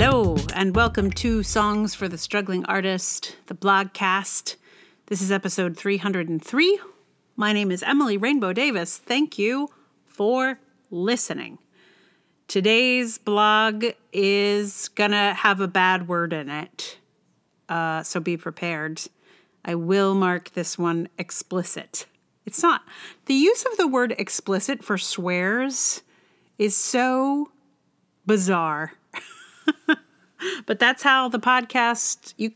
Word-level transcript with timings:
Hello, 0.00 0.36
and 0.54 0.76
welcome 0.76 1.10
to 1.10 1.42
Songs 1.42 1.92
for 1.92 2.06
the 2.06 2.16
Struggling 2.16 2.64
Artist, 2.66 3.34
the 3.46 3.54
blogcast. 3.54 4.54
This 5.06 5.20
is 5.20 5.32
episode 5.32 5.76
303. 5.76 6.78
My 7.34 7.52
name 7.52 7.72
is 7.72 7.82
Emily 7.82 8.16
Rainbow 8.16 8.52
Davis. 8.52 8.96
Thank 8.96 9.40
you 9.40 9.70
for 10.06 10.60
listening. 10.92 11.58
Today's 12.46 13.18
blog 13.18 13.86
is 14.12 14.86
gonna 14.86 15.34
have 15.34 15.60
a 15.60 15.66
bad 15.66 16.06
word 16.06 16.32
in 16.32 16.48
it, 16.48 16.98
uh, 17.68 18.04
so 18.04 18.20
be 18.20 18.36
prepared. 18.36 19.02
I 19.64 19.74
will 19.74 20.14
mark 20.14 20.52
this 20.52 20.78
one 20.78 21.08
explicit. 21.18 22.06
It's 22.46 22.62
not, 22.62 22.82
the 23.26 23.34
use 23.34 23.64
of 23.64 23.76
the 23.76 23.88
word 23.88 24.14
explicit 24.16 24.84
for 24.84 24.96
swears 24.96 26.02
is 26.56 26.76
so 26.76 27.50
bizarre. 28.26 28.92
but 30.66 30.78
that's 30.78 31.02
how 31.02 31.28
the 31.28 31.40
podcast 31.40 32.34
you 32.36 32.52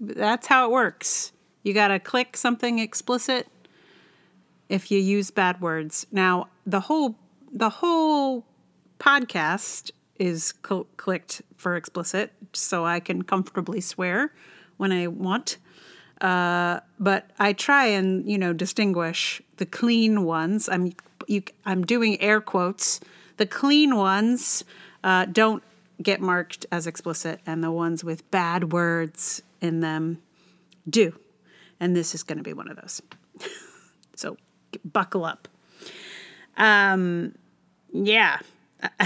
that's 0.00 0.46
how 0.46 0.66
it 0.66 0.72
works. 0.72 1.32
You 1.62 1.74
got 1.74 1.88
to 1.88 1.98
click 1.98 2.36
something 2.36 2.78
explicit 2.78 3.46
if 4.68 4.90
you 4.90 4.98
use 4.98 5.30
bad 5.30 5.60
words. 5.60 6.06
Now, 6.10 6.48
the 6.66 6.80
whole 6.80 7.16
the 7.52 7.68
whole 7.68 8.44
podcast 8.98 9.90
is 10.18 10.54
cl- 10.66 10.86
clicked 10.96 11.42
for 11.56 11.76
explicit 11.76 12.32
so 12.52 12.84
I 12.84 13.00
can 13.00 13.22
comfortably 13.22 13.80
swear 13.80 14.32
when 14.76 14.92
I 14.92 15.08
want. 15.08 15.58
Uh, 16.20 16.80
but 17.00 17.30
I 17.38 17.52
try 17.52 17.86
and 17.86 18.28
you 18.30 18.38
know 18.38 18.52
distinguish 18.52 19.42
the 19.56 19.66
clean 19.66 20.24
ones. 20.24 20.68
I'm 20.68 20.92
you, 21.26 21.42
I'm 21.66 21.84
doing 21.84 22.20
air 22.20 22.40
quotes. 22.40 23.00
The 23.36 23.46
clean 23.46 23.96
ones 23.96 24.64
uh, 25.04 25.26
don't 25.26 25.62
get 26.02 26.20
marked 26.20 26.66
as 26.72 26.86
explicit, 26.86 27.40
and 27.46 27.62
the 27.62 27.70
ones 27.70 28.02
with 28.04 28.28
bad 28.30 28.72
words 28.72 29.42
in 29.60 29.80
them 29.80 30.18
do. 30.88 31.18
And 31.80 31.96
this 31.96 32.14
is 32.14 32.22
going 32.22 32.38
to 32.38 32.44
be 32.44 32.52
one 32.52 32.68
of 32.68 32.76
those. 32.76 33.02
so 34.16 34.36
buckle 34.84 35.24
up. 35.24 35.48
Um, 36.56 37.34
yeah. 37.92 38.38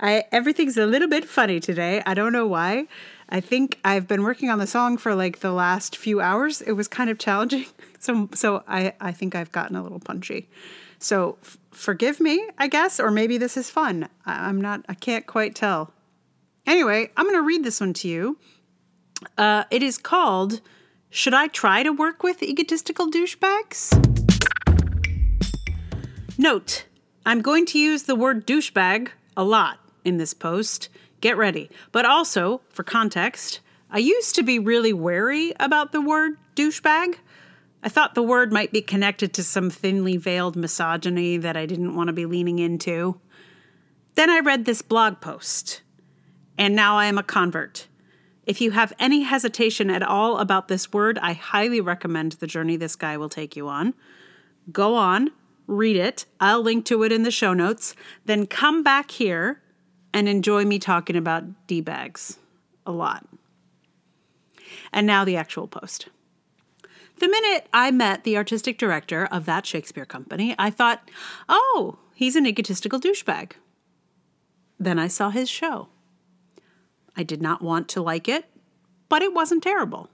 I 0.00 0.24
everything's 0.32 0.76
a 0.76 0.86
little 0.86 1.08
bit 1.08 1.24
funny 1.24 1.60
today. 1.60 2.02
I 2.06 2.14
don't 2.14 2.32
know 2.32 2.46
why. 2.46 2.88
I 3.28 3.40
think 3.40 3.78
I've 3.84 4.06
been 4.06 4.22
working 4.22 4.50
on 4.50 4.58
the 4.58 4.66
song 4.66 4.96
for 4.98 5.14
like 5.14 5.40
the 5.40 5.52
last 5.52 5.96
few 5.96 6.20
hours. 6.20 6.60
It 6.60 6.72
was 6.72 6.88
kind 6.88 7.10
of 7.10 7.18
challenging. 7.18 7.66
So 8.00 8.28
so 8.34 8.62
I 8.68 8.92
I 9.00 9.12
think 9.12 9.34
I've 9.34 9.50
gotten 9.50 9.76
a 9.76 9.82
little 9.82 9.98
punchy. 9.98 10.50
So 10.98 11.38
f- 11.42 11.58
forgive 11.70 12.20
me, 12.20 12.48
I 12.58 12.68
guess, 12.68 12.98
or 13.00 13.10
maybe 13.10 13.38
this 13.38 13.56
is 13.56 13.70
fun. 13.70 14.08
I- 14.24 14.48
I'm 14.48 14.60
not, 14.60 14.84
I 14.88 14.94
can't 14.94 15.26
quite 15.26 15.54
tell. 15.54 15.92
Anyway, 16.66 17.10
I'm 17.16 17.24
going 17.26 17.36
to 17.36 17.42
read 17.42 17.64
this 17.64 17.80
one 17.80 17.92
to 17.94 18.08
you. 18.08 18.38
Uh, 19.36 19.64
it 19.70 19.82
is 19.82 19.98
called 19.98 20.60
Should 21.10 21.34
I 21.34 21.48
Try 21.48 21.82
to 21.82 21.90
Work 21.90 22.22
with 22.22 22.42
Egotistical 22.42 23.10
Douchebags? 23.10 23.92
Note, 26.38 26.84
I'm 27.24 27.42
going 27.42 27.64
to 27.66 27.78
use 27.78 28.04
the 28.04 28.16
word 28.16 28.46
douchebag 28.46 29.08
a 29.36 29.44
lot 29.44 29.78
in 30.04 30.16
this 30.16 30.34
post. 30.34 30.88
Get 31.20 31.36
ready. 31.36 31.70
But 31.92 32.04
also, 32.04 32.60
for 32.70 32.82
context, 32.82 33.60
I 33.90 33.98
used 33.98 34.34
to 34.34 34.42
be 34.42 34.58
really 34.58 34.92
wary 34.92 35.52
about 35.60 35.92
the 35.92 36.00
word 36.00 36.36
douchebag. 36.56 37.16
I 37.84 37.90
thought 37.90 38.14
the 38.14 38.22
word 38.22 38.50
might 38.50 38.72
be 38.72 38.80
connected 38.80 39.34
to 39.34 39.44
some 39.44 39.68
thinly 39.68 40.16
veiled 40.16 40.56
misogyny 40.56 41.36
that 41.36 41.54
I 41.54 41.66
didn't 41.66 41.94
want 41.94 42.06
to 42.06 42.14
be 42.14 42.24
leaning 42.24 42.58
into. 42.58 43.20
Then 44.14 44.30
I 44.30 44.38
read 44.38 44.64
this 44.64 44.80
blog 44.80 45.20
post, 45.20 45.82
and 46.56 46.74
now 46.74 46.96
I 46.96 47.04
am 47.06 47.18
a 47.18 47.22
convert. 47.22 47.86
If 48.46 48.62
you 48.62 48.70
have 48.70 48.94
any 48.98 49.20
hesitation 49.20 49.90
at 49.90 50.02
all 50.02 50.38
about 50.38 50.68
this 50.68 50.94
word, 50.94 51.18
I 51.18 51.34
highly 51.34 51.82
recommend 51.82 52.32
the 52.32 52.46
journey 52.46 52.76
this 52.76 52.96
guy 52.96 53.18
will 53.18 53.28
take 53.28 53.54
you 53.54 53.68
on. 53.68 53.92
Go 54.72 54.94
on, 54.94 55.30
read 55.66 55.96
it. 55.96 56.24
I'll 56.40 56.62
link 56.62 56.86
to 56.86 57.02
it 57.02 57.12
in 57.12 57.22
the 57.22 57.30
show 57.30 57.52
notes. 57.52 57.94
Then 58.24 58.46
come 58.46 58.82
back 58.82 59.10
here 59.10 59.60
and 60.14 60.26
enjoy 60.26 60.64
me 60.64 60.78
talking 60.78 61.16
about 61.16 61.66
D 61.66 61.82
bags 61.82 62.38
a 62.86 62.92
lot. 62.92 63.26
And 64.90 65.06
now 65.06 65.26
the 65.26 65.36
actual 65.36 65.68
post. 65.68 66.08
The 67.18 67.28
minute 67.28 67.68
I 67.72 67.90
met 67.90 68.24
the 68.24 68.36
artistic 68.36 68.78
director 68.78 69.26
of 69.26 69.46
that 69.46 69.66
Shakespeare 69.66 70.04
company, 70.04 70.54
I 70.58 70.70
thought, 70.70 71.10
oh, 71.48 71.98
he's 72.14 72.36
an 72.36 72.46
egotistical 72.46 73.00
douchebag. 73.00 73.52
Then 74.78 74.98
I 74.98 75.08
saw 75.08 75.30
his 75.30 75.48
show. 75.48 75.88
I 77.16 77.22
did 77.22 77.40
not 77.40 77.62
want 77.62 77.88
to 77.90 78.02
like 78.02 78.28
it, 78.28 78.46
but 79.08 79.22
it 79.22 79.32
wasn't 79.32 79.62
terrible. 79.62 80.10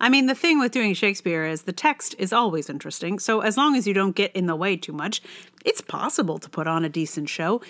I 0.00 0.08
mean, 0.08 0.26
the 0.26 0.34
thing 0.34 0.60
with 0.60 0.72
doing 0.72 0.94
Shakespeare 0.94 1.44
is 1.44 1.62
the 1.62 1.72
text 1.72 2.14
is 2.18 2.32
always 2.32 2.68
interesting, 2.68 3.18
so 3.18 3.40
as 3.40 3.56
long 3.56 3.74
as 3.74 3.86
you 3.86 3.94
don't 3.94 4.14
get 4.14 4.34
in 4.36 4.46
the 4.46 4.56
way 4.56 4.76
too 4.76 4.92
much, 4.92 5.22
it's 5.64 5.80
possible 5.80 6.38
to 6.38 6.50
put 6.50 6.66
on 6.66 6.84
a 6.84 6.88
decent 6.88 7.28
show, 7.28 7.60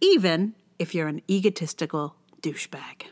even 0.00 0.54
if 0.78 0.94
you're 0.94 1.08
an 1.08 1.22
egotistical 1.28 2.16
douchebag. 2.42 3.08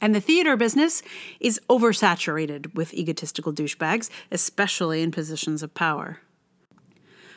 And 0.00 0.14
the 0.14 0.20
theater 0.20 0.56
business 0.56 1.02
is 1.40 1.60
oversaturated 1.68 2.74
with 2.74 2.94
egotistical 2.94 3.52
douchebags, 3.52 4.08
especially 4.30 5.02
in 5.02 5.10
positions 5.10 5.62
of 5.62 5.74
power. 5.74 6.20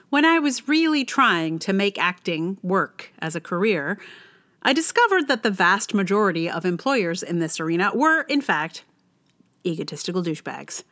When 0.10 0.26
I 0.26 0.40
was 0.40 0.68
really 0.68 1.04
trying 1.04 1.60
to 1.60 1.74
make 1.74 1.98
acting 1.98 2.58
work 2.62 3.12
as 3.20 3.36
a 3.36 3.42
career, 3.42 4.00
I 4.62 4.72
discovered 4.72 5.28
that 5.28 5.44
the 5.44 5.52
vast 5.52 5.94
majority 5.94 6.50
of 6.50 6.66
employers 6.66 7.24
in 7.24 7.40
this 7.40 7.60
arena 7.60 7.92
were, 7.94 8.22
in 8.22 8.40
fact, 8.40 8.84
egotistical 9.66 10.24
douchebags. 10.24 10.84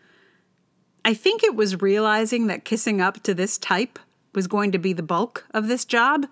I 1.06 1.14
think 1.14 1.44
it 1.44 1.56
was 1.56 1.82
realizing 1.82 2.48
that 2.48 2.66
kissing 2.66 3.00
up 3.00 3.24
to 3.24 3.34
this 3.34 3.58
type 3.58 3.98
was 4.34 4.48
going 4.48 4.72
to 4.72 4.78
be 4.78 4.94
the 4.94 5.03
bulk 5.03 5.46
of 5.53 5.68
this 5.68 5.86
job 5.86 6.28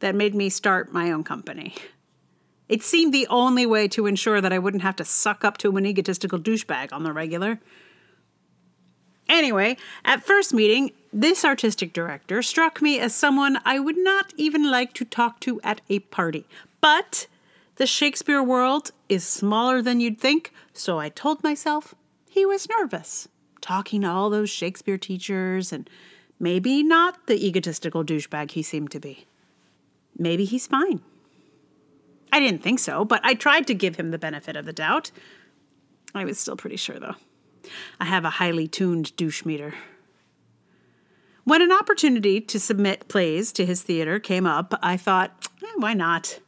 that 0.00 0.14
made 0.14 0.34
me 0.34 0.48
start 0.48 0.92
my 0.92 1.10
own 1.10 1.24
company. 1.24 1.74
It 2.68 2.82
seemed 2.82 3.14
the 3.14 3.26
only 3.28 3.64
way 3.64 3.88
to 3.88 4.06
ensure 4.06 4.40
that 4.40 4.52
I 4.52 4.58
wouldn't 4.58 4.82
have 4.82 4.96
to 4.96 5.04
suck 5.04 5.44
up 5.44 5.56
to 5.58 5.76
an 5.76 5.86
egotistical 5.86 6.38
douchebag 6.38 6.92
on 6.92 7.02
the 7.02 7.12
regular. 7.12 7.60
Anyway, 9.28 9.76
at 10.04 10.24
first 10.24 10.54
meeting, 10.54 10.92
this 11.12 11.44
artistic 11.44 11.92
director 11.92 12.42
struck 12.42 12.80
me 12.82 12.98
as 12.98 13.14
someone 13.14 13.58
I 13.64 13.78
would 13.78 13.96
not 13.96 14.32
even 14.36 14.70
like 14.70 14.92
to 14.94 15.04
talk 15.04 15.40
to 15.40 15.60
at 15.62 15.80
a 15.88 16.00
party. 16.00 16.46
But 16.80 17.26
the 17.76 17.86
Shakespeare 17.86 18.42
world 18.42 18.90
is 19.08 19.24
smaller 19.26 19.80
than 19.82 20.00
you'd 20.00 20.18
think, 20.18 20.52
so 20.72 20.98
I 20.98 21.08
told 21.08 21.42
myself 21.42 21.94
he 22.28 22.44
was 22.44 22.68
nervous, 22.68 23.28
talking 23.60 24.02
to 24.02 24.08
all 24.08 24.30
those 24.30 24.50
Shakespeare 24.50 24.98
teachers 24.98 25.72
and 25.72 25.88
maybe 26.38 26.82
not 26.82 27.26
the 27.26 27.46
egotistical 27.46 28.04
douchebag 28.04 28.52
he 28.52 28.62
seemed 28.62 28.90
to 28.90 29.00
be. 29.00 29.26
Maybe 30.18 30.44
he's 30.44 30.66
fine. 30.66 31.00
I 32.32 32.40
didn't 32.40 32.62
think 32.62 32.78
so, 32.78 33.04
but 33.04 33.20
I 33.24 33.34
tried 33.34 33.66
to 33.68 33.74
give 33.74 33.96
him 33.96 34.10
the 34.10 34.18
benefit 34.18 34.56
of 34.56 34.66
the 34.66 34.72
doubt. 34.72 35.10
I 36.14 36.24
was 36.24 36.38
still 36.38 36.56
pretty 36.56 36.76
sure, 36.76 36.98
though. 36.98 37.14
I 38.00 38.06
have 38.06 38.24
a 38.24 38.30
highly 38.30 38.68
tuned 38.68 39.14
douche 39.16 39.44
meter. 39.44 39.74
When 41.44 41.62
an 41.62 41.72
opportunity 41.72 42.40
to 42.42 42.60
submit 42.60 43.08
plays 43.08 43.52
to 43.52 43.64
his 43.64 43.82
theater 43.82 44.18
came 44.18 44.46
up, 44.46 44.74
I 44.82 44.96
thought, 44.96 45.48
eh, 45.62 45.66
why 45.76 45.94
not? 45.94 46.40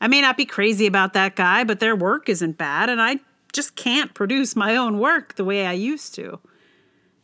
I 0.00 0.08
may 0.08 0.22
not 0.22 0.38
be 0.38 0.46
crazy 0.46 0.86
about 0.86 1.12
that 1.12 1.36
guy, 1.36 1.62
but 1.64 1.78
their 1.78 1.94
work 1.94 2.28
isn't 2.28 2.56
bad, 2.56 2.88
and 2.88 3.02
I 3.02 3.20
just 3.52 3.76
can't 3.76 4.14
produce 4.14 4.56
my 4.56 4.76
own 4.76 4.98
work 4.98 5.34
the 5.34 5.44
way 5.44 5.66
I 5.66 5.72
used 5.72 6.14
to. 6.14 6.40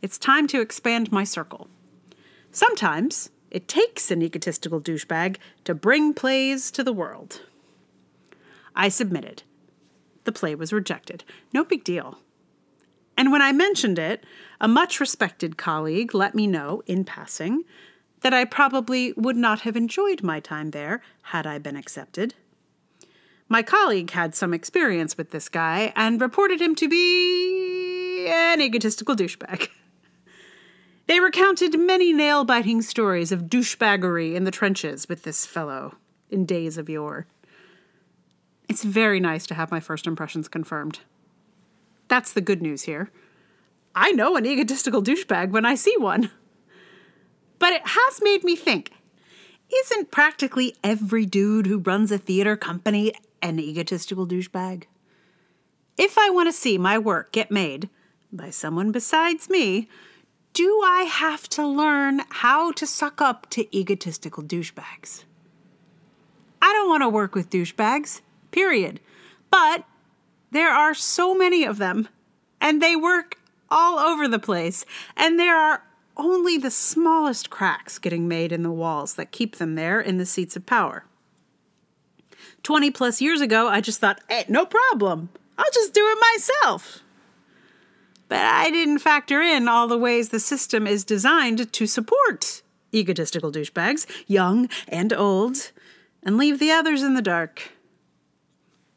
It's 0.01 0.19
time 0.19 0.45
to 0.47 0.61
expand 0.61 1.11
my 1.11 1.23
circle. 1.23 1.67
Sometimes 2.51 3.31
it 3.49 3.67
takes 3.67 4.11
an 4.11 4.21
egotistical 4.21 4.79
douchebag 4.79 5.37
to 5.63 5.73
bring 5.73 6.13
plays 6.13 6.69
to 6.71 6.83
the 6.83 6.93
world. 6.93 7.41
I 8.77 8.89
submitted. 8.89 9.43
The 10.23 10.31
play 10.31 10.53
was 10.55 10.71
rejected. 10.71 11.23
No 11.51 11.65
big 11.65 11.83
deal. 11.83 12.19
And 13.17 13.31
when 13.31 13.41
I 13.41 13.51
mentioned 13.51 13.97
it, 13.97 14.23
a 14.61 14.67
much 14.67 14.99
respected 14.99 15.57
colleague 15.57 16.13
let 16.13 16.35
me 16.35 16.45
know, 16.45 16.83
in 16.85 17.03
passing, 17.03 17.63
that 18.21 18.33
I 18.33 18.45
probably 18.45 19.13
would 19.13 19.35
not 19.35 19.61
have 19.61 19.75
enjoyed 19.75 20.21
my 20.21 20.39
time 20.39 20.71
there 20.71 21.01
had 21.23 21.47
I 21.47 21.57
been 21.57 21.75
accepted. 21.75 22.35
My 23.49 23.63
colleague 23.63 24.11
had 24.11 24.35
some 24.35 24.53
experience 24.53 25.17
with 25.17 25.31
this 25.31 25.49
guy 25.49 25.91
and 25.95 26.21
reported 26.21 26.61
him 26.61 26.75
to 26.75 26.87
be 26.87 28.27
an 28.29 28.61
egotistical 28.61 29.15
douchebag. 29.15 29.69
They 31.07 31.21
recounted 31.21 31.79
many 31.79 32.11
nail 32.11 32.43
biting 32.43 32.81
stories 32.81 33.31
of 33.31 33.43
douchebaggery 33.43 34.35
in 34.35 34.43
the 34.43 34.51
trenches 34.51 35.07
with 35.07 35.23
this 35.23 35.45
fellow 35.45 35.95
in 36.29 36.45
days 36.45 36.77
of 36.77 36.89
yore. 36.89 37.27
It's 38.69 38.83
very 38.83 39.19
nice 39.19 39.45
to 39.47 39.55
have 39.55 39.71
my 39.71 39.79
first 39.79 40.07
impressions 40.07 40.47
confirmed. 40.47 40.99
That's 42.07 42.33
the 42.33 42.41
good 42.41 42.61
news 42.61 42.83
here. 42.83 43.11
I 43.95 44.11
know 44.11 44.35
an 44.35 44.45
egotistical 44.45 45.01
douchebag 45.01 45.49
when 45.51 45.65
I 45.65 45.75
see 45.75 45.95
one. 45.97 46.31
But 47.59 47.73
it 47.73 47.81
has 47.85 48.21
made 48.21 48.43
me 48.43 48.55
think 48.55 48.91
isn't 49.83 50.11
practically 50.11 50.75
every 50.83 51.25
dude 51.25 51.67
who 51.67 51.79
runs 51.79 52.11
a 52.11 52.17
theater 52.17 52.55
company 52.55 53.13
an 53.41 53.59
egotistical 53.59 54.27
douchebag? 54.27 54.83
If 55.97 56.17
I 56.17 56.29
want 56.29 56.47
to 56.47 56.53
see 56.53 56.77
my 56.77 56.97
work 56.97 57.31
get 57.31 57.51
made 57.51 57.89
by 58.31 58.49
someone 58.49 58.91
besides 58.91 59.49
me, 59.49 59.89
do 60.53 60.81
I 60.83 61.03
have 61.03 61.47
to 61.49 61.65
learn 61.65 62.21
how 62.29 62.71
to 62.73 62.87
suck 62.87 63.21
up 63.21 63.49
to 63.51 63.77
egotistical 63.77 64.43
douchebags? 64.43 65.23
I 66.61 66.73
don't 66.73 66.89
want 66.89 67.03
to 67.03 67.09
work 67.09 67.35
with 67.35 67.49
douchebags, 67.49 68.21
period. 68.51 68.99
But 69.51 69.85
there 70.51 70.71
are 70.71 70.93
so 70.93 71.33
many 71.33 71.63
of 71.63 71.77
them, 71.77 72.07
and 72.61 72.81
they 72.81 72.95
work 72.95 73.37
all 73.69 73.99
over 73.99 74.27
the 74.27 74.39
place, 74.39 74.85
and 75.15 75.39
there 75.39 75.57
are 75.57 75.83
only 76.15 76.57
the 76.57 76.71
smallest 76.71 77.49
cracks 77.49 77.99
getting 77.99 78.27
made 78.27 78.51
in 78.51 78.63
the 78.63 78.71
walls 78.71 79.15
that 79.15 79.31
keep 79.31 79.57
them 79.57 79.75
there 79.75 80.01
in 80.01 80.17
the 80.17 80.25
seats 80.25 80.55
of 80.55 80.65
power. 80.65 81.05
20 82.63 82.91
plus 82.91 83.21
years 83.21 83.39
ago, 83.39 83.67
I 83.67 83.81
just 83.81 83.99
thought, 83.99 84.19
hey, 84.27 84.45
no 84.47 84.65
problem. 84.65 85.29
I'll 85.57 85.71
just 85.73 85.93
do 85.93 86.05
it 86.07 86.17
myself. 86.33 87.01
But 88.29 88.39
I 88.39 88.69
didn't 88.71 88.99
factor 88.99 89.41
in 89.41 89.67
all 89.67 89.87
the 89.87 89.97
ways 89.97 90.29
the 90.29 90.39
system 90.39 90.85
is 90.85 91.03
designed 91.03 91.71
to 91.71 91.87
support 91.87 92.61
egotistical 92.93 93.51
douchebags, 93.51 94.05
young 94.27 94.69
and 94.87 95.13
old, 95.13 95.71
and 96.23 96.37
leave 96.37 96.59
the 96.59 96.71
others 96.71 97.03
in 97.03 97.13
the 97.13 97.21
dark. 97.21 97.71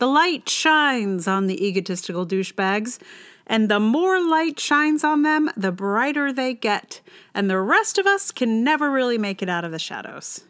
The 0.00 0.06
light 0.06 0.49
shines 0.49 1.29
on 1.29 1.47
the 1.47 1.67
egotistical 1.67 2.26
douchebags, 2.26 2.99
and 3.47 3.69
the 3.69 3.79
more 3.79 4.19
light 4.19 4.58
shines 4.58 5.05
on 5.05 5.25
them, 5.25 5.50
the 5.58 5.73
brighter 5.73 6.32
they 6.32 6.55
get, 6.55 7.02
and 7.35 7.50
the 7.50 7.61
rest 7.61 7.99
of 7.99 8.06
us 8.06 8.31
can 8.31 8.64
never 8.64 8.91
really 8.91 9.19
make 9.19 9.43
it 9.43 9.50
out 9.50 9.62
of 9.62 9.73
the 9.73 9.79
shadows. 9.79 10.44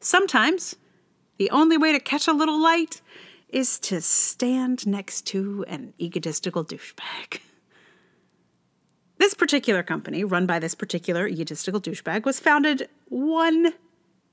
Sometimes, 0.00 0.74
the 1.36 1.48
only 1.50 1.78
way 1.78 1.92
to 1.92 2.00
catch 2.00 2.26
a 2.26 2.32
little 2.32 2.60
light 2.60 3.00
is 3.50 3.78
to 3.78 4.00
stand 4.00 4.84
next 4.84 5.26
to 5.28 5.64
an 5.68 5.94
egotistical 6.00 6.64
douchebag. 6.64 7.40
This 9.16 9.32
particular 9.32 9.84
company, 9.84 10.24
run 10.24 10.44
by 10.44 10.58
this 10.58 10.74
particular 10.74 11.28
egotistical 11.28 11.80
douchebag, 11.80 12.24
was 12.24 12.40
founded 12.40 12.88
one 13.08 13.72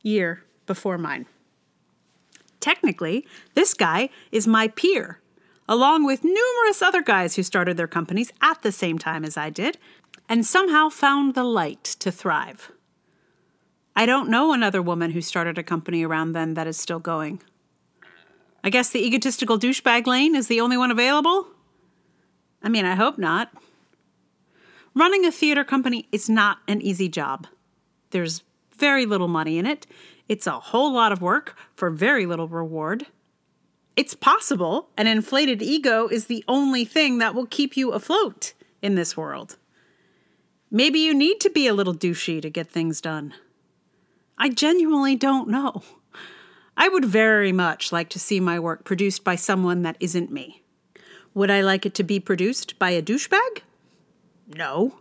year 0.02 0.44
before 0.66 0.98
mine. 0.98 1.28
Technically, 2.62 3.28
this 3.56 3.74
guy 3.74 4.10
is 4.32 4.48
my 4.48 4.70
peer, 4.70 5.20
along 5.68 6.06
with 6.06 6.24
numerous 6.24 6.82
other 6.82 7.02
guys 7.02 7.36
who 7.36 7.44
started 7.44 7.76
their 7.76 7.88
companies 7.88 8.32
at 8.42 8.62
the 8.62 8.72
same 8.72 8.98
time 8.98 9.26
as 9.26 9.36
I 9.36 9.50
did, 9.50 9.78
and 10.30 10.46
somehow 10.46 10.88
found 10.88 11.34
the 11.34 11.44
light 11.44 11.84
to 11.84 12.12
thrive. 12.12 12.72
I 13.96 14.06
don't 14.06 14.30
know 14.30 14.54
another 14.54 14.82
woman 14.82 15.12
who 15.12 15.22
started 15.22 15.58
a 15.58 15.64
company 15.64 16.04
around 16.04 16.32
then 16.32 16.54
that 16.54 16.68
is 16.68 16.78
still 16.78 17.00
going. 17.00 17.42
I 18.64 18.70
guess 18.70 18.90
the 18.90 19.06
egotistical 19.06 19.60
douchebag 19.60 20.08
lane 20.08 20.36
is 20.36 20.48
the 20.48 20.62
only 20.62 20.78
one 20.78 20.92
available? 20.92 21.48
I 22.64 22.70
mean, 22.70 22.86
I 22.86 22.96
hope 22.96 23.18
not. 23.18 23.52
Running 24.94 25.26
a 25.26 25.32
theater 25.32 25.64
company 25.64 26.08
is 26.12 26.30
not 26.30 26.60
an 26.68 26.82
easy 26.82 27.10
job. 27.10 27.48
There's 28.12 28.44
very 28.76 29.06
little 29.06 29.28
money 29.28 29.58
in 29.58 29.66
it. 29.66 29.88
It's 30.32 30.48
a 30.48 30.62
whole 30.62 30.94
lot 30.94 31.12
of 31.12 31.22
work 31.22 31.58
for 31.76 31.90
very 31.90 32.26
little 32.26 32.48
reward. 32.48 33.06
It's 33.98 34.16
possible 34.16 34.88
an 34.96 35.06
inflated 35.06 35.62
ego 35.62 36.08
is 36.08 36.28
the 36.28 36.46
only 36.48 36.86
thing 36.86 37.18
that 37.18 37.36
will 37.36 37.48
keep 37.48 37.76
you 37.76 37.92
afloat 37.92 38.54
in 38.82 38.96
this 38.96 39.18
world. 39.18 39.58
Maybe 40.72 41.00
you 41.00 41.14
need 41.14 41.42
to 41.42 41.50
be 41.50 41.68
a 41.68 41.74
little 41.74 41.94
douchey 41.94 42.42
to 42.42 42.50
get 42.50 42.70
things 42.70 43.02
done. 43.02 43.34
I 44.38 44.48
genuinely 44.48 45.18
don't 45.18 45.50
know. 45.50 45.84
I 46.78 46.88
would 46.88 47.04
very 47.04 47.52
much 47.52 47.92
like 47.92 48.08
to 48.12 48.18
see 48.18 48.40
my 48.40 48.58
work 48.58 48.86
produced 48.86 49.26
by 49.26 49.36
someone 49.36 49.82
that 49.82 49.98
isn't 50.00 50.32
me. 50.32 50.64
Would 51.34 51.52
I 51.52 51.60
like 51.60 51.86
it 51.86 51.94
to 51.96 52.04
be 52.04 52.22
produced 52.22 52.80
by 52.80 52.92
a 52.92 53.02
douchebag? 53.02 53.64
No. 54.48 54.96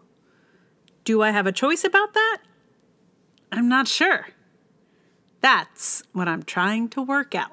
Do 1.04 1.22
I 1.22 1.30
have 1.30 1.46
a 1.46 1.52
choice 1.52 1.84
about 1.84 2.14
that? 2.14 2.38
I'm 3.52 3.68
not 3.68 3.86
sure. 3.86 4.26
That's 5.40 6.02
what 6.12 6.28
I'm 6.28 6.42
trying 6.42 6.88
to 6.90 7.02
work 7.02 7.34
out. 7.34 7.52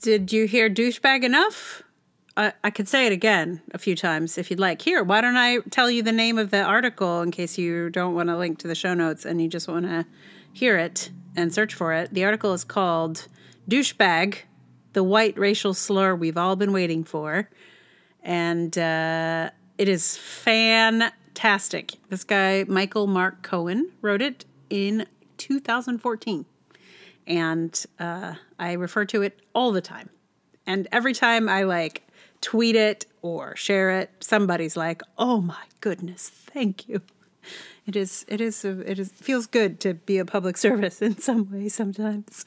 Did 0.00 0.32
you 0.32 0.46
hear 0.46 0.70
douchebag 0.70 1.24
enough? 1.24 1.82
I, 2.36 2.52
I 2.62 2.70
could 2.70 2.88
say 2.88 3.06
it 3.06 3.12
again 3.12 3.62
a 3.72 3.78
few 3.78 3.96
times 3.96 4.38
if 4.38 4.50
you'd 4.50 4.60
like. 4.60 4.80
Here, 4.80 5.02
why 5.02 5.20
don't 5.20 5.36
I 5.36 5.58
tell 5.70 5.90
you 5.90 6.02
the 6.02 6.12
name 6.12 6.38
of 6.38 6.50
the 6.50 6.62
article 6.62 7.20
in 7.20 7.30
case 7.30 7.58
you 7.58 7.90
don't 7.90 8.14
want 8.14 8.28
to 8.28 8.36
link 8.36 8.58
to 8.60 8.68
the 8.68 8.74
show 8.74 8.94
notes 8.94 9.24
and 9.24 9.42
you 9.42 9.48
just 9.48 9.66
want 9.66 9.86
to 9.86 10.06
hear 10.52 10.78
it 10.78 11.10
and 11.36 11.52
search 11.52 11.74
for 11.74 11.92
it. 11.92 12.14
The 12.14 12.24
article 12.24 12.52
is 12.52 12.64
called 12.64 13.26
Douchebag, 13.68 14.36
the 14.92 15.02
white 15.02 15.36
racial 15.38 15.74
slur 15.74 16.14
we've 16.14 16.36
all 16.36 16.54
been 16.54 16.72
waiting 16.72 17.02
for. 17.02 17.50
And 18.22 18.76
uh, 18.78 19.50
it 19.78 19.88
is 19.88 20.16
fantastic. 20.16 21.94
This 22.08 22.24
guy, 22.24 22.64
Michael 22.68 23.06
Mark 23.06 23.42
Cohen, 23.42 23.90
wrote 24.00 24.22
it 24.22 24.44
in 24.70 25.06
2014. 25.38 26.44
And 27.26 27.84
uh, 27.98 28.34
I 28.58 28.72
refer 28.72 29.04
to 29.06 29.22
it 29.22 29.38
all 29.54 29.72
the 29.72 29.80
time. 29.80 30.10
And 30.66 30.88
every 30.92 31.14
time 31.14 31.48
I 31.48 31.62
like 31.62 32.06
tweet 32.40 32.76
it 32.76 33.06
or 33.22 33.56
share 33.56 33.90
it, 33.90 34.10
somebody's 34.20 34.76
like, 34.76 35.02
"Oh 35.16 35.40
my 35.40 35.64
goodness, 35.80 36.28
thank 36.28 36.88
you." 36.88 37.02
It 37.86 37.96
is 37.96 38.24
it 38.28 38.40
is 38.40 38.64
it 38.64 38.98
is 38.98 39.10
feels 39.12 39.46
good 39.46 39.80
to 39.80 39.94
be 39.94 40.18
a 40.18 40.24
public 40.24 40.56
service 40.66 41.00
in 41.00 41.18
some 41.18 41.50
way 41.50 41.68
sometimes. 41.68 42.44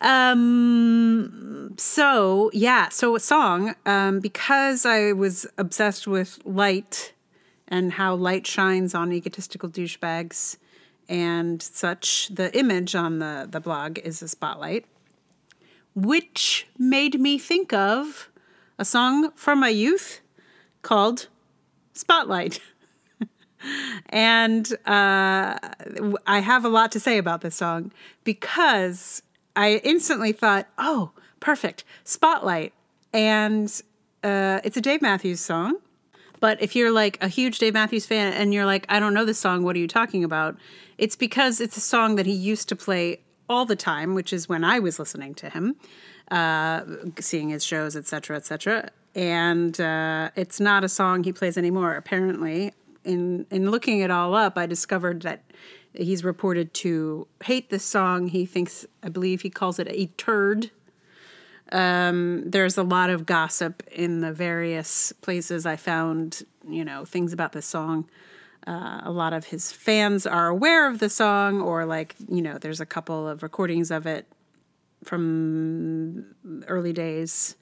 Um 0.00 1.74
so 1.76 2.50
yeah, 2.52 2.88
so 2.88 3.14
a 3.14 3.20
song 3.20 3.74
um 3.86 4.20
because 4.20 4.84
I 4.84 5.12
was 5.12 5.46
obsessed 5.56 6.06
with 6.06 6.40
light 6.44 7.12
and 7.68 7.92
how 7.92 8.14
light 8.14 8.46
shines 8.46 8.94
on 8.94 9.12
egotistical 9.12 9.68
douchebags 9.68 10.56
and 11.08 11.62
such. 11.62 12.28
The 12.28 12.56
image 12.58 12.94
on 12.94 13.18
the 13.18 13.48
the 13.50 13.60
blog 13.60 13.98
is 13.98 14.22
a 14.22 14.28
spotlight 14.28 14.86
which 15.94 16.68
made 16.78 17.20
me 17.20 17.38
think 17.38 17.72
of 17.72 18.30
a 18.78 18.84
song 18.84 19.32
from 19.34 19.58
my 19.58 19.68
youth 19.68 20.20
called 20.82 21.26
Spotlight. 21.92 22.60
and 24.10 24.72
uh, 24.86 25.58
I 26.26 26.38
have 26.38 26.64
a 26.64 26.68
lot 26.68 26.92
to 26.92 27.00
say 27.00 27.18
about 27.18 27.40
this 27.40 27.56
song 27.56 27.90
because 28.22 29.22
I 29.56 29.80
instantly 29.82 30.30
thought, 30.30 30.68
oh, 30.78 31.10
perfect, 31.40 31.82
Spotlight. 32.04 32.72
And 33.12 33.68
uh, 34.22 34.60
it's 34.62 34.76
a 34.76 34.80
Dave 34.80 35.02
Matthews 35.02 35.40
song. 35.40 35.78
But 36.38 36.62
if 36.62 36.76
you're 36.76 36.92
like 36.92 37.20
a 37.20 37.26
huge 37.26 37.58
Dave 37.58 37.74
Matthews 37.74 38.06
fan 38.06 38.32
and 38.32 38.54
you're 38.54 38.66
like, 38.66 38.86
I 38.88 39.00
don't 39.00 39.14
know 39.14 39.24
this 39.24 39.40
song, 39.40 39.64
what 39.64 39.74
are 39.74 39.80
you 39.80 39.88
talking 39.88 40.22
about? 40.22 40.56
It's 40.98 41.16
because 41.16 41.60
it's 41.60 41.76
a 41.76 41.80
song 41.80 42.16
that 42.16 42.26
he 42.26 42.32
used 42.32 42.68
to 42.68 42.76
play 42.76 43.20
all 43.48 43.64
the 43.64 43.76
time, 43.76 44.14
which 44.14 44.32
is 44.32 44.48
when 44.48 44.64
I 44.64 44.78
was 44.78 44.98
listening 44.98 45.34
to 45.36 45.48
him, 45.48 45.76
uh, 46.30 46.82
seeing 47.20 47.48
his 47.48 47.64
shows, 47.64 47.96
etc., 47.96 48.36
etc. 48.36 48.90
And 49.14 49.80
uh, 49.80 50.30
it's 50.36 50.60
not 50.60 50.84
a 50.84 50.88
song 50.88 51.24
he 51.24 51.32
plays 51.32 51.56
anymore. 51.56 51.94
Apparently, 51.94 52.72
in 53.04 53.46
in 53.50 53.70
looking 53.70 54.00
it 54.00 54.10
all 54.10 54.34
up, 54.34 54.58
I 54.58 54.66
discovered 54.66 55.22
that 55.22 55.44
he's 55.94 56.24
reported 56.24 56.74
to 56.74 57.26
hate 57.44 57.70
this 57.70 57.84
song. 57.84 58.28
He 58.28 58.44
thinks, 58.44 58.86
I 59.02 59.08
believe, 59.08 59.42
he 59.42 59.50
calls 59.50 59.78
it 59.78 59.88
a 59.90 60.06
turd. 60.18 60.70
Um, 61.70 62.44
there's 62.46 62.78
a 62.78 62.82
lot 62.82 63.10
of 63.10 63.26
gossip 63.26 63.82
in 63.92 64.20
the 64.20 64.32
various 64.32 65.12
places 65.20 65.66
I 65.66 65.76
found, 65.76 66.42
you 66.66 66.84
know, 66.84 67.04
things 67.04 67.32
about 67.32 67.52
this 67.52 67.66
song. 67.66 68.08
Uh, 68.68 69.00
a 69.04 69.10
lot 69.10 69.32
of 69.32 69.46
his 69.46 69.72
fans 69.72 70.26
are 70.26 70.48
aware 70.48 70.90
of 70.90 70.98
the 70.98 71.08
song, 71.08 71.62
or 71.62 71.86
like, 71.86 72.14
you 72.28 72.42
know, 72.42 72.58
there's 72.58 72.80
a 72.80 72.86
couple 72.86 73.26
of 73.26 73.42
recordings 73.42 73.90
of 73.90 74.06
it 74.06 74.26
from 75.04 76.34
early 76.66 76.92
days. 76.92 77.56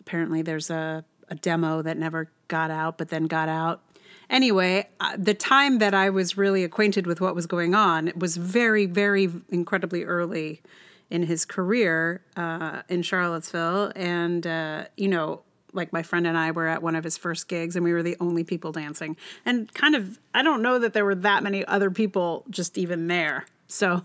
Apparently, 0.00 0.42
there's 0.42 0.68
a, 0.68 1.02
a 1.28 1.34
demo 1.34 1.80
that 1.80 1.96
never 1.96 2.30
got 2.48 2.70
out, 2.70 2.98
but 2.98 3.08
then 3.08 3.24
got 3.24 3.48
out. 3.48 3.80
Anyway, 4.28 4.86
uh, 5.00 5.16
the 5.18 5.32
time 5.32 5.78
that 5.78 5.94
I 5.94 6.10
was 6.10 6.36
really 6.36 6.62
acquainted 6.62 7.06
with 7.06 7.22
what 7.22 7.34
was 7.34 7.46
going 7.46 7.74
on 7.74 8.06
it 8.08 8.18
was 8.18 8.36
very, 8.36 8.84
very 8.84 9.30
incredibly 9.48 10.04
early 10.04 10.60
in 11.08 11.22
his 11.22 11.46
career 11.46 12.20
uh, 12.36 12.82
in 12.88 13.02
Charlottesville. 13.02 13.92
And, 13.96 14.46
uh, 14.46 14.84
you 14.96 15.08
know, 15.08 15.40
like 15.72 15.92
my 15.92 16.02
friend 16.02 16.26
and 16.26 16.36
I 16.36 16.50
were 16.50 16.66
at 16.66 16.82
one 16.82 16.96
of 16.96 17.04
his 17.04 17.16
first 17.16 17.48
gigs 17.48 17.76
and 17.76 17.84
we 17.84 17.92
were 17.92 18.02
the 18.02 18.16
only 18.20 18.44
people 18.44 18.72
dancing. 18.72 19.16
And 19.44 19.72
kind 19.74 19.94
of, 19.94 20.18
I 20.34 20.42
don't 20.42 20.62
know 20.62 20.78
that 20.78 20.92
there 20.92 21.04
were 21.04 21.14
that 21.16 21.42
many 21.42 21.64
other 21.64 21.90
people 21.90 22.44
just 22.50 22.78
even 22.78 23.06
there. 23.06 23.46
So, 23.68 24.04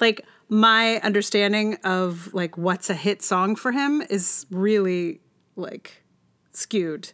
like, 0.00 0.24
my 0.48 0.98
understanding 1.00 1.76
of 1.84 2.32
like 2.34 2.56
what's 2.56 2.90
a 2.90 2.94
hit 2.94 3.22
song 3.22 3.56
for 3.56 3.72
him 3.72 4.02
is 4.02 4.46
really 4.50 5.20
like 5.56 6.02
skewed. 6.52 7.12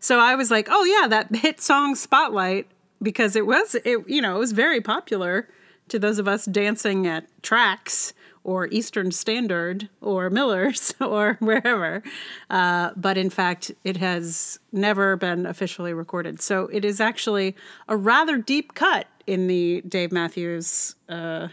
So 0.00 0.18
I 0.18 0.34
was 0.34 0.50
like, 0.50 0.68
oh 0.70 0.84
yeah, 0.84 1.08
that 1.08 1.34
hit 1.34 1.60
song 1.60 1.94
Spotlight 1.94 2.66
because 3.00 3.36
it 3.36 3.46
was 3.46 3.76
it 3.84 4.08
you 4.08 4.20
know, 4.20 4.36
it 4.36 4.40
was 4.40 4.52
very 4.52 4.80
popular 4.80 5.48
to 5.88 5.98
those 5.98 6.18
of 6.18 6.26
us 6.26 6.44
dancing 6.46 7.06
at 7.06 7.26
Trax 7.42 8.12
or 8.44 8.66
Eastern 8.68 9.12
Standard 9.12 9.88
or 10.00 10.30
Miller's 10.30 10.94
or 11.00 11.36
wherever. 11.40 12.02
Uh, 12.50 12.90
but 12.96 13.16
in 13.16 13.30
fact, 13.30 13.70
it 13.84 13.96
has 13.96 14.58
never 14.72 15.16
been 15.16 15.46
officially 15.46 15.92
recorded. 15.92 16.40
So 16.40 16.68
it 16.72 16.84
is 16.84 17.00
actually 17.00 17.54
a 17.88 17.96
rather 17.96 18.38
deep 18.38 18.74
cut 18.74 19.06
in 19.26 19.46
the 19.46 19.82
Dave 19.86 20.12
Matthews 20.12 20.96
uh, 21.08 21.48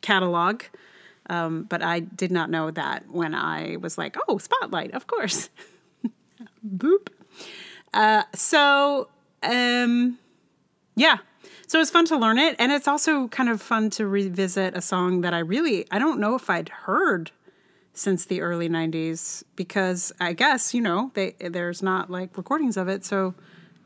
catalog. 0.00 0.62
Um, 1.28 1.64
but 1.64 1.82
I 1.82 2.00
did 2.00 2.30
not 2.30 2.50
know 2.50 2.70
that 2.70 3.08
when 3.08 3.34
I 3.34 3.76
was 3.80 3.96
like, 3.96 4.16
oh, 4.28 4.38
Spotlight, 4.38 4.92
of 4.92 5.06
course. 5.06 5.50
Boop. 6.66 7.08
Uh, 7.94 8.24
so, 8.34 9.08
um, 9.42 10.18
yeah. 10.94 11.18
So 11.72 11.80
it's 11.80 11.90
fun 11.90 12.04
to 12.08 12.18
learn 12.18 12.36
it. 12.36 12.54
And 12.58 12.70
it's 12.70 12.86
also 12.86 13.28
kind 13.28 13.48
of 13.48 13.62
fun 13.62 13.88
to 13.92 14.06
revisit 14.06 14.76
a 14.76 14.82
song 14.82 15.22
that 15.22 15.32
I 15.32 15.38
really, 15.38 15.86
I 15.90 15.98
don't 15.98 16.20
know 16.20 16.34
if 16.34 16.50
I'd 16.50 16.68
heard 16.68 17.30
since 17.94 18.26
the 18.26 18.42
early 18.42 18.68
90s 18.68 19.42
because 19.56 20.12
I 20.20 20.34
guess, 20.34 20.74
you 20.74 20.82
know, 20.82 21.12
they, 21.14 21.30
there's 21.40 21.82
not 21.82 22.10
like 22.10 22.36
recordings 22.36 22.76
of 22.76 22.88
it. 22.88 23.06
So 23.06 23.34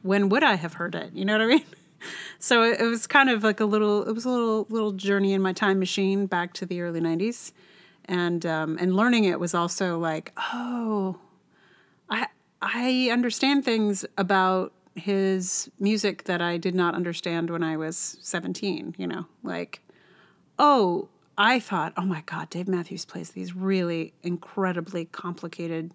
when 0.02 0.28
would 0.30 0.42
I 0.42 0.56
have 0.56 0.72
heard 0.72 0.96
it? 0.96 1.12
You 1.12 1.24
know 1.24 1.34
what 1.34 1.42
I 1.42 1.46
mean? 1.46 1.64
so 2.40 2.64
it, 2.64 2.82
was 2.82 3.06
kind 3.06 3.30
of 3.30 3.44
like 3.44 3.60
a 3.60 3.64
little 3.64 4.02
it 4.02 4.12
was 4.12 4.24
a 4.24 4.30
little 4.30 4.66
little 4.68 4.90
journey 4.90 5.32
in 5.32 5.40
my 5.40 5.52
time 5.52 5.78
machine 5.78 6.26
back 6.26 6.54
to 6.54 6.66
the 6.66 6.80
early 6.80 7.00
90s 7.00 7.52
and 8.06 8.44
um, 8.44 8.78
and 8.80 8.96
learning 8.96 9.26
it 9.26 9.38
was 9.38 9.54
also 9.54 9.96
like 9.96 10.32
oh 10.36 11.20
i 12.10 12.26
i 12.60 13.10
understand 13.12 13.64
things 13.64 14.04
about 14.18 14.72
his 14.96 15.70
music 15.78 16.24
that 16.24 16.40
i 16.40 16.56
did 16.56 16.74
not 16.74 16.94
understand 16.94 17.50
when 17.50 17.62
i 17.62 17.76
was 17.76 18.16
17 18.20 18.94
you 18.98 19.06
know? 19.06 19.26
Like 19.42 19.80
oh 20.58 21.08
i 21.38 21.60
thought 21.60 21.92
oh 21.96 22.04
my 22.04 22.22
god 22.26 22.50
dave 22.50 22.68
matthews 22.68 23.04
plays 23.04 23.30
these 23.30 23.54
really 23.54 24.14
incredibly 24.22 25.04
complicated 25.04 25.92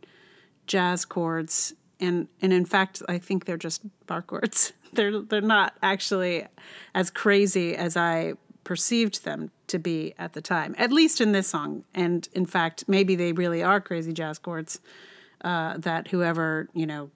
jazz 0.68 1.06
chords. 1.06 1.74
And 2.00 2.28
and 2.42 2.54
in 2.54 2.66
fact 2.66 3.02
i 3.10 3.18
think 3.18 3.46
they're 3.46 3.58
just 3.58 3.84
bar 4.08 4.22
chords. 4.22 4.74
They're 4.94 5.22
they're 5.22 5.40
not 5.40 5.78
actually 5.82 6.46
as 6.94 7.10
crazy 7.10 7.78
as 7.78 7.96
I 7.96 8.34
perceived 8.66 9.24
them 9.24 9.52
to 9.68 9.80
be 9.80 10.14
at 10.20 10.34
the 10.34 10.42
time, 10.42 10.76
at 10.78 10.92
least 10.92 11.22
in 11.22 11.32
this 11.32 11.48
song. 11.48 11.86
And 11.96 12.28
in 12.34 12.46
fact, 12.46 12.84
maybe 12.90 13.16
they 13.16 13.32
really 13.32 13.64
are 13.64 13.80
crazy 13.80 14.12
jazz 14.12 14.38
chords 14.38 14.82
uh, 15.46 15.78
that 15.78 16.10
whoever 16.10 16.68
you 16.74 16.86
know 16.86 17.10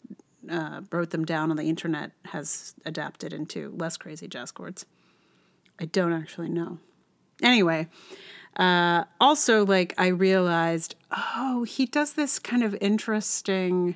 uh, 0.50 0.82
wrote 0.92 1.12
them 1.12 1.26
down 1.26 1.52
on 1.52 1.58
the 1.58 1.70
internet 1.70 2.12
has 2.26 2.76
adapted 2.86 3.34
into 3.34 3.74
less 3.76 3.98
crazy 3.98 4.28
jazz 4.28 4.52
chords. 4.52 4.86
I 5.80 5.86
don't 5.86 6.14
actually 6.14 6.50
know. 6.50 6.80
Anyway, 7.42 7.88
uh, 8.58 9.04
also 9.20 9.66
like 9.66 9.94
I 9.98 10.08
realized, 10.08 10.96
oh, 11.12 11.64
he 11.64 11.86
does 11.86 12.14
this 12.14 12.40
kind 12.40 12.64
of 12.64 12.76
interesting. 12.80 13.96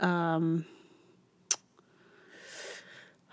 Um, 0.00 0.64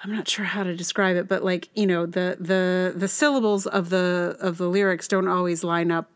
I'm 0.04 0.12
not 0.12 0.28
sure 0.28 0.46
how 0.46 0.64
to 0.64 0.76
describe 0.76 1.16
it, 1.16 1.30
but 1.30 1.44
like 1.44 1.70
you 1.74 1.88
know 1.88 2.06
the 2.06 2.38
the 2.40 2.94
the 2.96 3.08
syllables 3.08 3.66
of 3.66 3.90
the 3.90 4.36
of 4.40 4.58
the 4.58 4.68
lyrics 4.68 5.08
don't 5.08 5.30
always 5.30 5.64
line 5.64 5.92
up, 5.92 6.12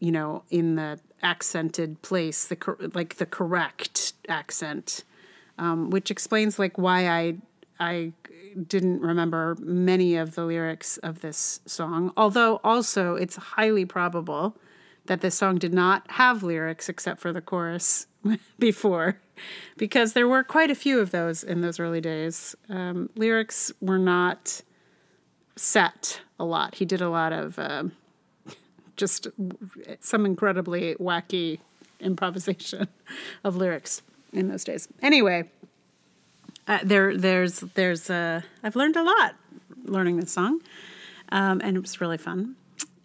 you 0.00 0.12
know, 0.12 0.42
in 0.50 0.76
the 0.76 0.98
accented 1.22 2.00
place, 2.02 2.46
the 2.46 2.90
like 2.94 3.16
the 3.16 3.26
correct 3.26 4.12
accent, 4.28 5.04
um, 5.58 5.90
which 5.90 6.10
explains 6.10 6.58
like 6.58 6.76
why 6.78 7.08
I 7.08 7.36
I 7.78 8.12
didn't 8.68 9.00
remember 9.00 9.56
many 9.60 10.16
of 10.16 10.34
the 10.34 10.44
lyrics 10.44 10.96
of 10.98 11.20
this 11.20 11.60
song. 11.66 12.12
Although 12.16 12.60
also 12.64 13.14
it's 13.16 13.36
highly 13.36 13.84
probable 13.84 14.56
that 15.06 15.20
this 15.20 15.34
song 15.34 15.58
did 15.58 15.74
not 15.74 16.10
have 16.12 16.42
lyrics 16.42 16.88
except 16.88 17.20
for 17.20 17.32
the 17.32 17.40
chorus 17.40 18.06
before 18.58 19.20
because 19.76 20.14
there 20.14 20.26
were 20.26 20.42
quite 20.42 20.70
a 20.70 20.74
few 20.74 21.00
of 21.00 21.10
those 21.10 21.44
in 21.44 21.60
those 21.60 21.78
early 21.78 22.00
days. 22.00 22.56
Um, 22.68 23.10
lyrics 23.14 23.72
were 23.80 23.98
not 23.98 24.62
set 25.56 26.20
a 26.38 26.44
lot. 26.44 26.76
He 26.76 26.84
did 26.84 27.00
a 27.00 27.10
lot 27.10 27.32
of 27.32 27.58
uh, 27.58 27.84
just 28.96 29.28
some 30.00 30.26
incredibly 30.26 30.94
wacky 30.96 31.58
improvisation 32.00 32.88
of 33.44 33.56
lyrics 33.56 34.02
in 34.32 34.48
those 34.48 34.64
days. 34.64 34.88
Anyway, 35.02 35.44
uh, 36.68 36.78
there, 36.82 37.16
there's, 37.16 37.60
there's, 37.60 38.10
uh, 38.10 38.40
I've 38.62 38.76
learned 38.76 38.96
a 38.96 39.02
lot 39.02 39.34
learning 39.84 40.18
this 40.18 40.32
song, 40.32 40.60
um, 41.30 41.60
and 41.62 41.76
it 41.76 41.80
was 41.80 42.00
really 42.00 42.18
fun. 42.18 42.56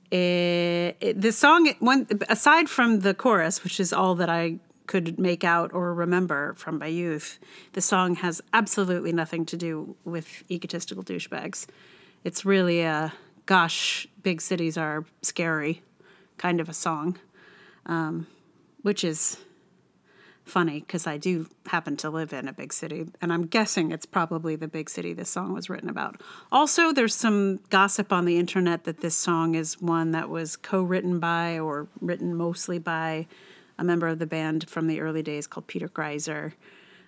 The 0.09 1.31
song, 1.31 1.73
one 1.79 2.07
aside 2.27 2.69
from 2.69 2.99
the 2.99 3.13
chorus, 3.13 3.63
which 3.63 3.79
is 3.79 3.93
all 3.93 4.15
that 4.15 4.29
I 4.29 4.59
could 4.87 5.17
make 5.17 5.45
out 5.45 5.73
or 5.73 5.93
remember 5.93 6.53
from 6.55 6.79
my 6.79 6.87
youth, 6.87 7.39
the 7.73 7.81
song 7.81 8.15
has 8.15 8.41
absolutely 8.51 9.13
nothing 9.13 9.45
to 9.45 9.55
do 9.55 9.95
with 10.03 10.43
egotistical 10.51 11.01
douchebags. 11.01 11.65
It's 12.25 12.43
really 12.43 12.81
a 12.81 13.13
gosh, 13.51 14.07
big 14.23 14.39
cities 14.39 14.77
are 14.77 15.03
scary 15.21 15.81
kind 16.37 16.61
of 16.61 16.69
a 16.69 16.73
song, 16.73 17.19
um, 17.85 18.25
which 18.81 19.03
is 19.03 19.35
funny 20.45 20.79
because 20.79 21.05
I 21.05 21.17
do 21.17 21.49
happen 21.65 21.97
to 21.97 22.09
live 22.09 22.31
in 22.31 22.47
a 22.47 22.53
big 22.53 22.71
city, 22.71 23.07
and 23.21 23.33
I'm 23.33 23.47
guessing 23.47 23.91
it's 23.91 24.05
probably 24.05 24.55
the 24.55 24.69
big 24.69 24.89
city 24.89 25.11
this 25.11 25.29
song 25.29 25.51
was 25.51 25.69
written 25.69 25.89
about. 25.89 26.21
Also, 26.49 26.93
there's 26.93 27.13
some 27.13 27.59
gossip 27.69 28.13
on 28.13 28.23
the 28.23 28.37
internet 28.37 28.85
that 28.85 29.01
this 29.01 29.15
song 29.15 29.55
is 29.55 29.81
one 29.81 30.11
that 30.11 30.29
was 30.29 30.55
co 30.55 30.81
written 30.81 31.19
by 31.19 31.59
or 31.59 31.89
written 31.99 32.33
mostly 32.33 32.79
by 32.79 33.27
a 33.77 33.83
member 33.83 34.07
of 34.07 34.19
the 34.19 34.25
band 34.25 34.69
from 34.69 34.87
the 34.87 35.01
early 35.01 35.23
days 35.23 35.45
called 35.45 35.67
Peter 35.67 35.89
Griesar. 35.89 36.53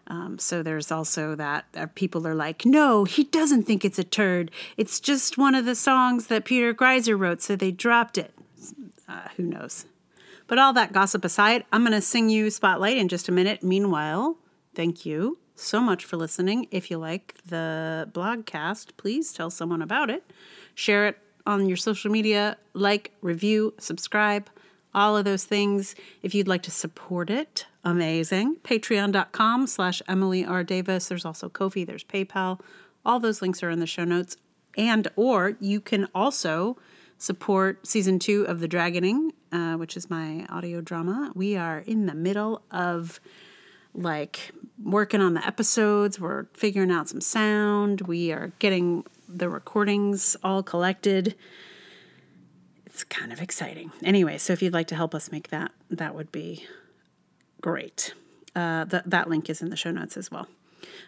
Um, 0.07 0.38
so 0.38 0.62
there's 0.62 0.91
also 0.91 1.36
that 1.36 1.95
people 1.95 2.27
are 2.27 2.36
like, 2.36 2.65
no, 2.65 3.05
he 3.05 3.24
doesn't 3.24 3.63
think 3.63 3.86
it's 3.86 4.00
a 4.00 4.03
turd. 4.03 4.51
It's 4.75 5.00
just 5.00 5.38
one 5.38 5.55
of 5.55 5.65
the 5.65 5.75
songs 5.75 6.27
that 6.27 6.45
Peter 6.45 6.74
Griesar 6.74 7.17
wrote, 7.17 7.41
so 7.41 7.55
they 7.55 7.72
dropped 7.72 8.17
it. 8.17 8.33
Uh, 9.07 9.29
who 9.38 9.43
knows? 9.43 9.86
But 10.48 10.57
all 10.60 10.74
that 10.74 10.91
gossip 10.91 11.24
aside, 11.24 11.63
I'm 11.72 11.83
going 11.83 11.93
to 11.93 12.01
sing 12.01 12.29
you 12.29 12.50
Spotlight 12.50 12.98
in 12.98 13.07
just 13.07 13.29
a 13.29 13.31
minute. 13.31 13.63
Meanwhile, 13.63 14.38
thank 14.75 15.05
you 15.05 15.39
so 15.55 15.79
much 15.79 16.03
for 16.03 16.17
listening. 16.17 16.67
If 16.69 16.91
you 16.91 16.98
like 16.98 17.36
the 17.45 18.10
blogcast, 18.12 18.98
please 18.98 19.31
tell 19.31 19.50
someone 19.50 19.81
about 19.81 20.10
it. 20.10 20.29
Share 20.75 21.07
it 21.07 21.17
on 21.45 21.67
your 21.67 21.77
social 21.77 22.12
media, 22.12 22.57
like, 22.74 23.12
review, 23.22 23.74
subscribe 23.77 24.50
all 24.93 25.17
of 25.17 25.25
those 25.25 25.43
things. 25.43 25.95
If 26.21 26.35
you'd 26.35 26.47
like 26.47 26.63
to 26.63 26.71
support 26.71 27.29
it, 27.29 27.65
amazing. 27.83 28.57
Patreon.com 28.63 29.67
slash 29.67 30.01
Emily 30.07 30.45
R. 30.45 30.63
Davis. 30.63 31.07
There's 31.07 31.25
also 31.25 31.50
Ko-fi, 31.50 31.83
there's 31.83 32.03
PayPal. 32.03 32.59
All 33.05 33.19
those 33.19 33.41
links 33.41 33.63
are 33.63 33.69
in 33.69 33.79
the 33.79 33.88
show 33.88 34.03
notes. 34.03 34.38
And 34.77 35.07
or 35.15 35.55
you 35.59 35.81
can 35.81 36.07
also 36.15 36.77
support 37.17 37.85
season 37.85 38.19
two 38.19 38.43
of 38.47 38.59
The 38.59 38.67
Dragoning, 38.67 39.31
uh, 39.51 39.75
which 39.75 39.95
is 39.95 40.09
my 40.09 40.45
audio 40.50 40.81
drama. 40.81 41.31
We 41.35 41.55
are 41.55 41.79
in 41.79 42.05
the 42.05 42.15
middle 42.15 42.62
of 42.71 43.19
like 43.93 44.51
working 44.83 45.21
on 45.21 45.33
the 45.33 45.45
episodes. 45.45 46.19
We're 46.19 46.45
figuring 46.53 46.91
out 46.91 47.09
some 47.09 47.21
sound. 47.21 48.01
We 48.01 48.31
are 48.31 48.51
getting 48.59 49.05
the 49.29 49.50
recordings 49.50 50.35
all 50.43 50.63
collected 50.63 51.35
kind 53.03 53.31
of 53.31 53.41
exciting. 53.41 53.91
Anyway, 54.03 54.38
so 54.38 54.53
if 54.53 54.62
you'd 54.62 54.74
like 54.74 54.88
to 54.88 54.95
help 54.95 55.13
us 55.15 55.31
make 55.31 55.50
that, 55.50 55.72
that 55.89 56.15
would 56.15 56.31
be 56.31 56.65
great. 57.62 58.13
Uh, 58.55 58.86
that 58.86 59.10
that 59.10 59.29
link 59.29 59.50
is 59.50 59.62
in 59.62 59.69
the 59.69 59.75
show 59.75 59.91
notes 59.91 60.17
as 60.17 60.29
well. 60.29 60.48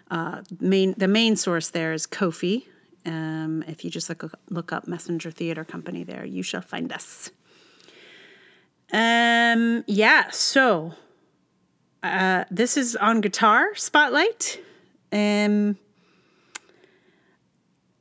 Uh, 0.09 0.41
main 0.59 0.93
the 0.97 1.07
main 1.07 1.35
source 1.35 1.69
there 1.69 1.93
is 1.93 2.05
Ko-fi. 2.05 2.65
Um, 3.05 3.63
if 3.67 3.83
you 3.83 3.91
just 3.91 4.09
look 4.09 4.33
look 4.49 4.73
up 4.73 4.87
Messenger 4.87 5.31
Theater 5.31 5.63
Company, 5.63 6.03
there 6.03 6.25
you 6.25 6.43
shall 6.43 6.61
find 6.61 6.91
us. 6.91 7.29
Um, 8.91 9.83
yeah. 9.87 10.29
So 10.31 10.93
uh, 12.01 12.45
this 12.49 12.77
is 12.77 12.95
on 12.95 13.21
guitar 13.21 13.75
spotlight. 13.75 14.59
Um, 15.11 15.77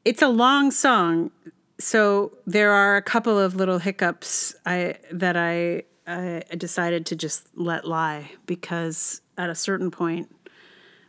it's 0.05 0.23
a 0.23 0.29
long 0.29 0.71
song 0.71 1.31
so 1.79 2.33
there 2.47 2.73
are 2.73 2.97
a 2.97 3.03
couple 3.03 3.39
of 3.39 3.57
little 3.57 3.79
hiccups 3.79 4.55
I 4.65 4.97
that 5.13 5.37
I, 5.37 5.83
I 6.07 6.43
decided 6.57 7.07
to 7.07 7.17
just 7.17 7.49
let 7.55 7.87
lie 7.87 8.31
because 8.47 9.21
at 9.37 9.51
a 9.51 9.55
certain 9.55 9.91
point 9.91 10.35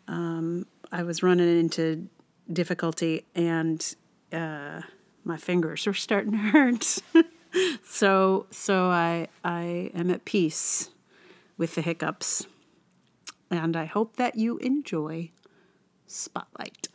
um, 0.07 0.65
I 0.91 1.03
was 1.03 1.21
running 1.21 1.59
into 1.59 2.07
difficulty 2.51 3.25
and 3.35 3.95
uh, 4.31 4.81
my 5.23 5.37
fingers 5.37 5.85
were 5.85 5.93
starting 5.93 6.31
to 6.31 6.37
hurt. 6.37 6.99
so 7.83 8.47
so 8.51 8.85
I 8.85 9.27
I 9.43 9.91
am 9.93 10.09
at 10.09 10.25
peace 10.25 10.89
with 11.57 11.75
the 11.75 11.81
hiccups, 11.81 12.47
and 13.49 13.77
I 13.77 13.85
hope 13.85 14.17
that 14.17 14.35
you 14.35 14.57
enjoy 14.57 15.31
Spotlight. 16.07 16.87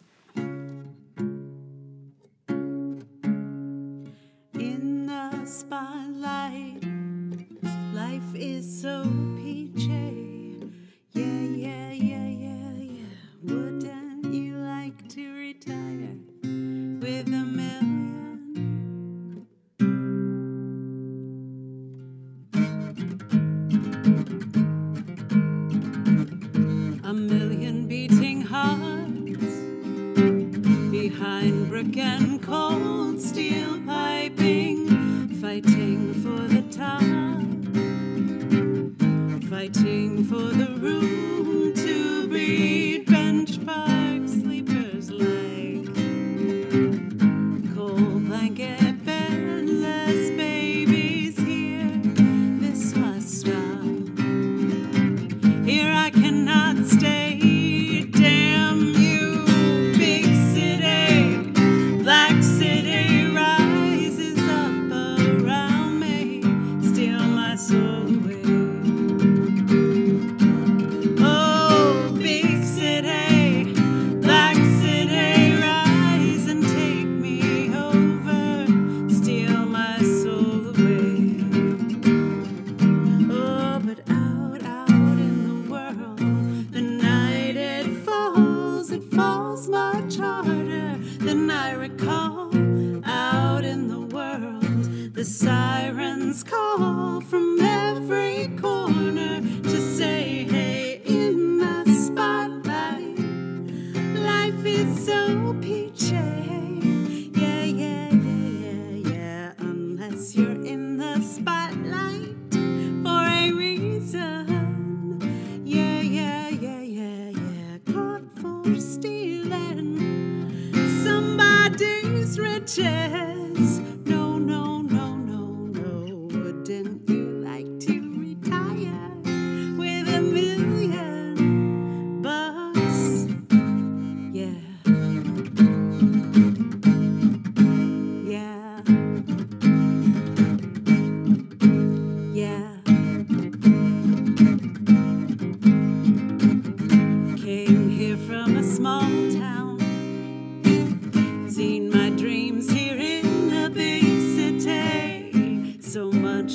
见。 122.71 123.20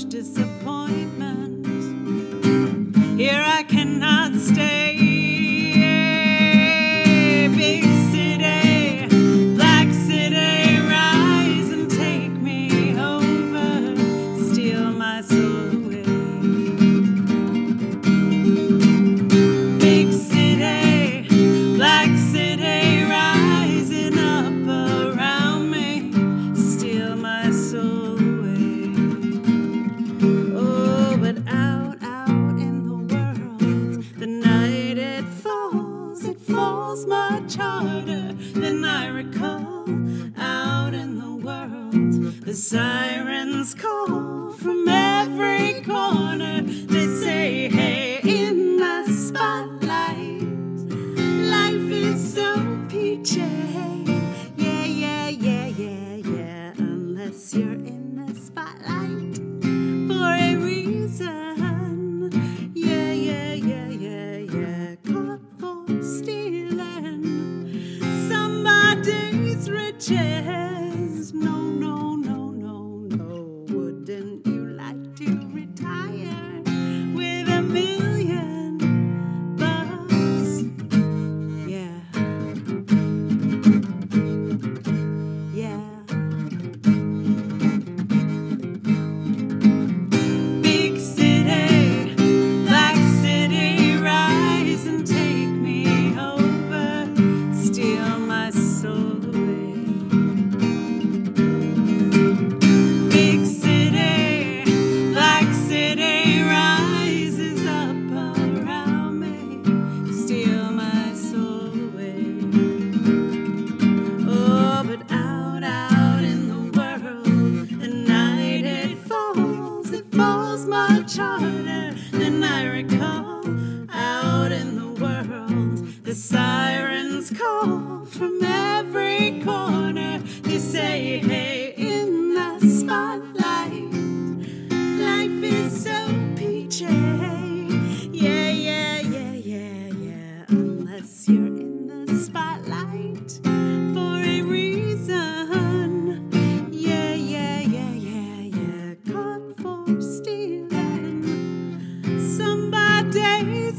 disappointed. 0.09 0.54
falls 36.47 37.05
my 37.07 37.41
charter 37.47 38.33
than 38.53 38.83
I 38.83 39.07
recall. 39.07 39.85
Out 40.37 40.93
in 40.93 41.19
the 41.19 41.35
world, 41.35 42.43
the 42.45 42.53
sirens 42.53 43.73
call 43.73 44.51
from 44.51 44.87
every 44.87 45.81
corner. 45.81 46.61
They 46.61 47.07
say, 47.23 47.69
hey, 47.69 48.19
in 48.23 48.77
the 48.77 49.05
spotlight, 49.11 50.43
life 51.49 51.91
is 51.91 52.33
so 52.33 52.85
peachy. 52.89 53.41
Yeah, 54.57 54.85
yeah, 54.85 55.29
yeah, 55.29 55.67
yeah, 55.67 56.15
yeah, 56.15 56.73
unless 56.77 57.53
you're 57.55 57.84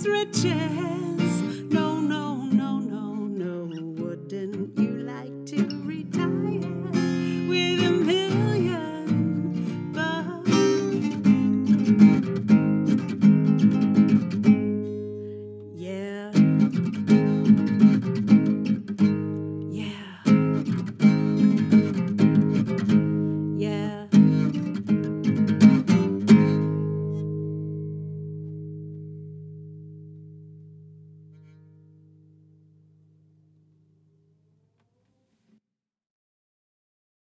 riches. 0.06 1.15